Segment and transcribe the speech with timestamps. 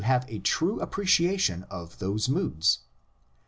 [0.03, 2.79] have a true appreciation of those moods.